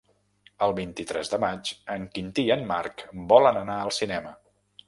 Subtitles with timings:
[0.67, 4.37] El vint-i-tres de maig en Quintí i en Marc volen anar al cinema.